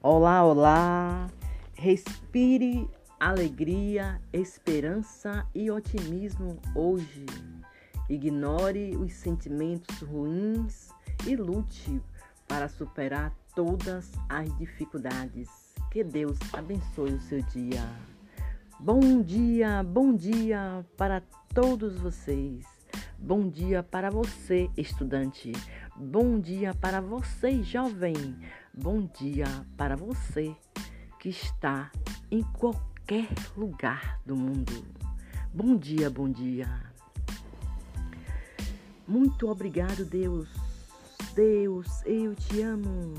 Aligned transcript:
Olá, 0.00 0.44
olá! 0.44 1.26
Respire 1.74 2.88
alegria, 3.18 4.22
esperança 4.32 5.44
e 5.52 5.72
otimismo 5.72 6.56
hoje. 6.72 7.26
Ignore 8.08 8.96
os 8.96 9.12
sentimentos 9.14 10.00
ruins 10.02 10.90
e 11.26 11.34
lute 11.34 12.00
para 12.46 12.68
superar 12.68 13.36
todas 13.56 14.12
as 14.28 14.56
dificuldades. 14.56 15.48
Que 15.90 16.04
Deus 16.04 16.38
abençoe 16.52 17.14
o 17.14 17.20
seu 17.20 17.42
dia. 17.42 17.82
Bom 18.78 19.20
dia, 19.20 19.82
bom 19.82 20.14
dia 20.14 20.86
para 20.96 21.20
todos 21.52 21.98
vocês. 21.98 22.77
Bom 23.20 23.48
dia 23.48 23.82
para 23.82 24.10
você, 24.10 24.70
estudante. 24.76 25.50
Bom 25.96 26.38
dia 26.38 26.72
para 26.72 27.00
você, 27.00 27.64
jovem. 27.64 28.14
Bom 28.72 29.10
dia 29.18 29.44
para 29.76 29.96
você 29.96 30.54
que 31.18 31.28
está 31.28 31.90
em 32.30 32.42
qualquer 32.42 33.28
lugar 33.56 34.20
do 34.24 34.36
mundo. 34.36 34.72
Bom 35.52 35.76
dia, 35.76 36.08
bom 36.08 36.30
dia. 36.30 36.68
Muito 39.06 39.48
obrigado, 39.50 40.04
Deus. 40.04 40.48
Deus, 41.34 41.88
eu 42.06 42.36
te 42.36 42.62
amo. 42.62 43.14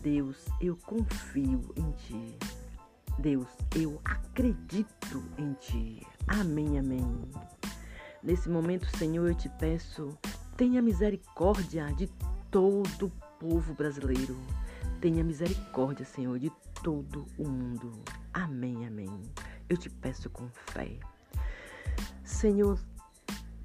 Deus, 0.00 0.46
eu 0.60 0.76
confio 0.76 1.74
em 1.76 1.90
ti. 1.92 2.38
Deus, 3.18 3.48
eu 3.74 4.00
acredito 4.04 5.24
em 5.36 5.52
ti. 5.54 6.06
Amém, 6.28 6.78
amém. 6.78 7.28
Nesse 8.22 8.48
momento, 8.48 8.86
Senhor, 8.96 9.28
eu 9.28 9.34
te 9.34 9.48
peço, 9.48 10.18
tenha 10.56 10.82
misericórdia 10.82 11.86
de 11.94 12.08
todo 12.50 13.06
o 13.06 13.12
povo 13.38 13.74
brasileiro. 13.74 14.36
Tenha 15.00 15.22
misericórdia, 15.22 16.04
Senhor, 16.04 16.38
de 16.38 16.50
todo 16.82 17.26
o 17.38 17.48
mundo. 17.48 17.92
Amém, 18.32 18.86
amém. 18.86 19.22
Eu 19.68 19.76
te 19.76 19.88
peço 19.88 20.28
com 20.30 20.48
fé. 20.48 20.98
Senhor, 22.24 22.78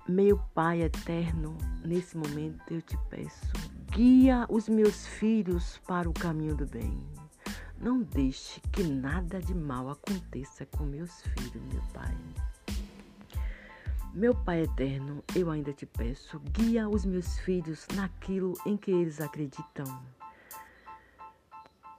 meu 0.08 0.38
Pai 0.53 0.83
eterno, 0.83 1.58
nesse 1.83 2.16
momento 2.16 2.61
eu 2.69 2.81
te 2.81 2.97
peço, 3.09 3.53
guia 3.91 4.45
os 4.50 4.69
meus 4.69 5.08
filhos 5.08 5.80
para 5.88 6.09
o 6.09 6.13
caminho 6.13 6.56
do 6.56 6.66
bem. 6.66 7.00
Não 7.80 8.02
deixe 8.02 8.61
que 8.72 8.83
nada 8.83 9.41
de 9.41 9.53
mal 9.53 9.89
aconteça 9.89 10.66
com 10.66 10.83
meus 10.83 11.22
filhos, 11.22 11.63
meu 11.73 11.81
Pai. 11.94 12.16
Meu 14.14 14.36
Pai 14.36 14.61
eterno, 14.61 15.23
eu 15.36 15.50
ainda 15.50 15.73
te 15.73 15.88
peço, 15.88 16.39
guia 16.52 16.88
os 16.88 17.03
meus 17.03 17.39
filhos 17.39 17.88
naquilo 17.95 18.53
em 18.64 18.78
que 18.78 18.92
eles 18.92 19.19
acreditam. 19.19 19.86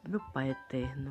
Meu 0.09 0.21
Pai 0.33 0.51
eterno, 0.51 1.11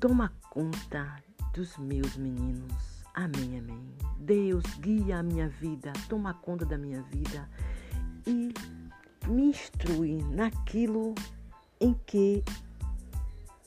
toma 0.00 0.32
conta 0.50 1.22
dos 1.52 1.78
meus 1.78 2.16
meninos. 2.16 3.04
Amém, 3.14 3.60
amém. 3.60 3.94
Deus, 4.18 4.64
guia 4.80 5.18
a 5.18 5.22
minha 5.22 5.48
vida, 5.48 5.92
toma 6.08 6.34
conta 6.34 6.66
da 6.66 6.76
minha 6.76 7.00
vida 7.02 7.48
e 8.26 8.52
me 9.28 9.44
instrui 9.44 10.24
naquilo 10.24 11.14
em 11.80 11.94
que 12.04 12.42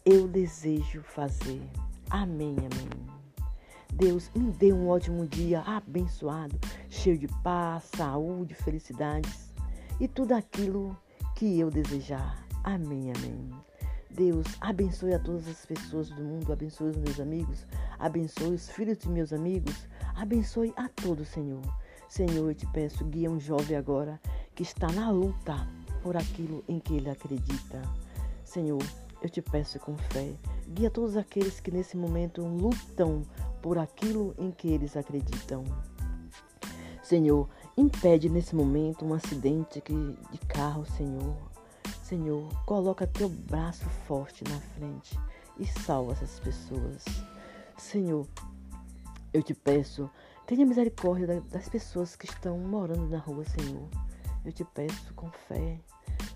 eu 0.05 0.27
desejo 0.27 1.01
fazer. 1.03 1.61
Amém, 2.09 2.57
amém. 2.57 3.06
Deus, 3.97 4.29
me 4.35 4.51
dê 4.51 4.71
um 4.71 4.89
ótimo 4.89 5.25
dia 5.25 5.61
abençoado, 5.61 6.55
cheio 6.87 7.17
de 7.17 7.27
paz, 7.41 7.85
saúde, 7.95 8.53
felicidades 8.53 9.51
e 9.99 10.07
tudo 10.07 10.33
aquilo 10.33 10.95
que 11.35 11.59
eu 11.59 11.71
desejar. 11.71 12.45
Amém, 12.63 13.11
amém. 13.11 13.49
Deus, 14.11 14.45
abençoe 14.61 15.15
a 15.15 15.19
todas 15.19 15.47
as 15.47 15.65
pessoas 15.65 16.11
do 16.11 16.21
mundo, 16.23 16.53
abençoe 16.53 16.91
os 16.91 16.97
meus 16.97 17.19
amigos, 17.19 17.65
abençoe 17.97 18.53
os 18.53 18.69
filhos 18.69 18.99
de 18.99 19.09
meus 19.09 19.33
amigos, 19.33 19.87
abençoe 20.15 20.71
a 20.77 20.87
todos, 20.89 21.29
Senhor. 21.29 21.63
Senhor, 22.07 22.49
eu 22.49 22.53
te 22.53 22.67
peço, 22.67 23.03
guia 23.03 23.31
um 23.31 23.39
jovem 23.39 23.75
agora 23.75 24.21
que 24.53 24.61
está 24.61 24.91
na 24.91 25.09
luta 25.09 25.67
por 26.03 26.15
aquilo 26.15 26.63
em 26.67 26.79
que 26.79 26.97
ele 26.97 27.09
acredita. 27.09 27.81
Senhor, 28.45 28.83
eu 29.23 29.29
te 29.29 29.41
peço 29.41 29.79
com 29.79 29.97
fé, 29.97 30.35
guia 30.67 30.91
todos 30.91 31.17
aqueles 31.17 31.59
que 31.59 31.71
nesse 31.71 31.97
momento 31.97 32.45
lutam 32.45 33.23
por 33.67 33.77
aquilo 33.77 34.33
em 34.37 34.49
que 34.49 34.69
eles 34.69 34.95
acreditam. 34.95 35.65
Senhor, 37.03 37.49
impede 37.75 38.29
nesse 38.29 38.55
momento 38.55 39.03
um 39.03 39.13
acidente 39.13 39.83
de 40.31 40.37
carro, 40.47 40.85
Senhor. 40.85 41.35
Senhor, 42.01 42.47
coloca 42.65 43.05
teu 43.05 43.27
braço 43.27 43.83
forte 44.07 44.41
na 44.45 44.57
frente 44.57 45.19
e 45.59 45.65
salva 45.65 46.13
essas 46.13 46.39
pessoas. 46.39 47.03
Senhor, 47.77 48.25
eu 49.33 49.43
te 49.43 49.53
peço, 49.53 50.09
tenha 50.45 50.65
misericórdia 50.65 51.41
das 51.51 51.67
pessoas 51.67 52.15
que 52.15 52.25
estão 52.25 52.57
morando 52.57 53.09
na 53.09 53.19
rua, 53.19 53.43
Senhor. 53.43 53.89
Eu 54.45 54.53
te 54.53 54.63
peço 54.63 55.13
com 55.13 55.29
fé, 55.29 55.77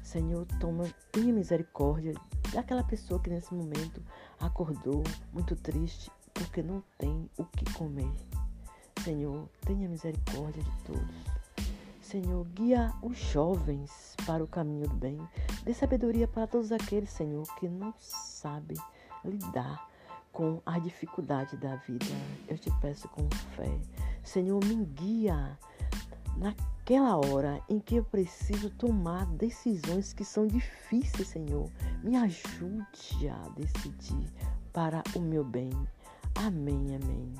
Senhor, 0.03 0.45
toma, 0.59 0.83
tenha 1.13 1.31
misericórdia 1.31 2.13
daquela 2.51 2.83
pessoa 2.83 3.21
que 3.21 3.29
nesse 3.29 3.53
momento 3.53 4.03
acordou 4.37 5.01
muito 5.31 5.55
triste 5.55 6.11
porque 6.41 6.63
não 6.63 6.83
tem 6.97 7.29
o 7.37 7.45
que 7.45 7.71
comer. 7.73 8.11
Senhor, 9.03 9.47
tenha 9.61 9.87
misericórdia 9.87 10.63
de 10.63 10.83
todos. 10.83 11.31
Senhor, 12.01 12.45
guia 12.55 12.91
os 13.01 13.17
jovens 13.17 14.15
para 14.25 14.43
o 14.43 14.47
caminho 14.47 14.87
do 14.87 14.95
bem. 14.95 15.17
Dê 15.63 15.73
sabedoria 15.73 16.27
para 16.27 16.47
todos 16.47 16.71
aqueles, 16.71 17.11
Senhor, 17.11 17.43
que 17.55 17.69
não 17.69 17.93
sabem 17.97 18.77
lidar 19.23 19.87
com 20.31 20.61
a 20.65 20.79
dificuldade 20.79 21.55
da 21.57 21.75
vida. 21.77 22.05
Eu 22.47 22.57
te 22.57 22.71
peço 22.81 23.07
com 23.09 23.29
fé. 23.55 23.79
Senhor, 24.23 24.63
me 24.65 24.83
guia 24.83 25.57
naquela 26.37 27.17
hora 27.17 27.61
em 27.69 27.79
que 27.79 27.95
eu 27.95 28.03
preciso 28.03 28.69
tomar 28.71 29.25
decisões 29.27 30.11
que 30.11 30.25
são 30.25 30.47
difíceis, 30.47 31.27
Senhor. 31.27 31.69
Me 32.03 32.17
ajude 32.17 33.29
a 33.29 33.47
decidir 33.55 34.27
para 34.73 35.03
o 35.15 35.19
meu 35.19 35.43
bem. 35.43 35.69
Amém, 36.43 36.95
amém. 36.95 37.33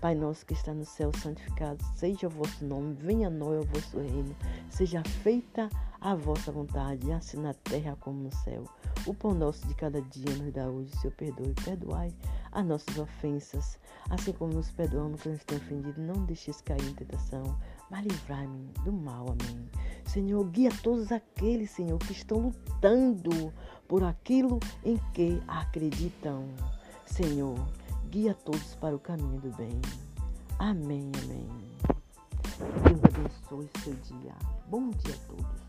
Pai 0.00 0.16
nosso 0.16 0.44
que 0.44 0.52
está 0.52 0.74
no 0.74 0.84
céu, 0.84 1.12
santificado 1.22 1.78
seja 1.94 2.26
o 2.26 2.30
vosso 2.30 2.64
nome, 2.64 2.92
venha 2.94 3.28
a 3.28 3.30
nós 3.30 3.64
o 3.64 3.68
vosso 3.68 4.00
reino, 4.00 4.34
seja 4.68 5.00
feita 5.22 5.68
a 6.00 6.16
vossa 6.16 6.50
vontade, 6.50 7.12
assim 7.12 7.36
na 7.40 7.54
terra 7.54 7.96
como 8.00 8.20
no 8.20 8.32
céu. 8.32 8.64
O 9.06 9.14
pão 9.14 9.32
nosso 9.32 9.64
de 9.68 9.74
cada 9.74 10.02
dia 10.02 10.34
nos 10.36 10.52
dá 10.52 10.68
hoje, 10.68 10.90
Senhor, 10.96 11.14
perdoe, 11.14 11.54
perdoai 11.64 12.12
as 12.50 12.66
nossas 12.66 12.98
ofensas, 12.98 13.78
assim 14.10 14.32
como 14.32 14.54
nos 14.54 14.72
perdoamos 14.72 15.22
que 15.22 15.28
nos 15.28 15.44
tem 15.44 15.58
ofendido, 15.58 16.00
não 16.00 16.24
deixes 16.24 16.60
cair 16.60 16.82
em 16.82 16.94
tentação, 16.94 17.56
mas 17.88 18.04
livrai-me 18.04 18.72
do 18.84 18.92
mal, 18.92 19.26
amém. 19.28 19.70
Senhor, 20.04 20.44
guia 20.46 20.70
todos 20.82 21.12
aqueles, 21.12 21.70
Senhor, 21.70 21.98
que 22.00 22.12
estão 22.12 22.38
lutando 22.38 23.52
por 23.86 24.02
aquilo 24.02 24.58
em 24.84 24.96
que 25.14 25.40
acreditam. 25.46 26.44
Senhor, 27.06 27.56
guia 28.08 28.34
todos 28.34 28.74
para 28.76 28.96
o 28.96 28.98
caminho 28.98 29.40
do 29.40 29.50
bem. 29.56 29.80
Amém, 30.58 31.10
amém. 31.22 31.48
Deus 32.84 33.04
abençoe 33.04 33.70
seu 33.82 33.94
dia. 33.94 34.34
Bom 34.66 34.90
dia 34.90 35.14
a 35.14 35.18
todos. 35.26 35.68